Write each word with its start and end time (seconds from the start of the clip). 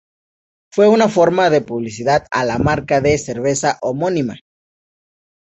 Fue 0.73 0.87
una 0.87 1.07
forma 1.09 1.51
de 1.51 1.61
publicidad 1.61 2.25
a 2.31 2.43
la 2.43 2.57
marca 2.57 3.01
de 3.01 3.19
cerveza 3.19 3.77
homónima. 3.83 4.37